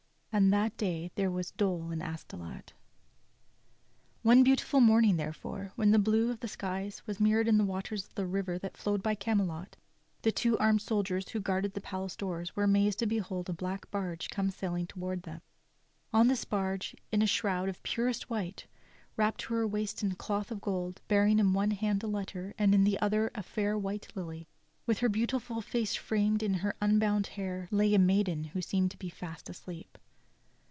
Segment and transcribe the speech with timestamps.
[0.33, 2.71] And that day there was dole in Astolat.
[4.21, 8.05] One beautiful morning, therefore, when the blue of the skies was mirrored in the waters
[8.07, 9.75] of the river that flowed by Camelot,
[10.21, 10.63] the two A BLACK BARGE CAME SAILING TOWARD THEM Seascape, Turner, London [Courtesy Braun el
[10.63, 14.29] Ci'e.] armed soldiers who guarded the palace door were amazed to behold a black barge
[14.29, 15.41] come sailing toward them.
[16.13, 18.67] On this barge, in a shroud of purest white,
[19.17, 22.73] wrapped to her waist in cloth of gold, bearing in one hand a letter and
[22.73, 24.47] in the other a fair white lily,
[24.85, 28.95] with her beautiful face framed in her unbound hair, lay a maiden who seemed to
[28.95, 29.97] them to be fast asleep.